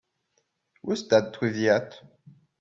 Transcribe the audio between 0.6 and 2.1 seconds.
Who's that with the hat?